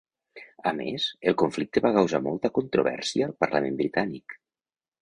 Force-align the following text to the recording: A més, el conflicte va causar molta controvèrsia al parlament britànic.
A 0.69 0.71
més, 0.79 1.05
el 1.31 1.35
conflicte 1.43 1.85
va 1.87 1.93
causar 1.99 2.23
molta 2.29 2.53
controvèrsia 2.59 3.31
al 3.31 3.39
parlament 3.45 3.79
britànic. 3.85 4.41